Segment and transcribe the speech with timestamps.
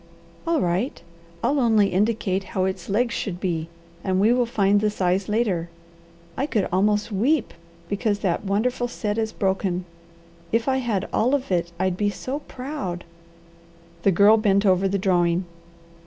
[0.47, 0.99] "All right!
[1.43, 3.69] I'll only indicate how its legs should be
[4.03, 5.69] and we will find the size later.
[6.35, 7.53] I could almost weep
[7.87, 9.85] because that wonderful set is broken.
[10.51, 13.03] If I had all of it I'd be so proud!"
[14.01, 15.45] The Girl bent over the drawing.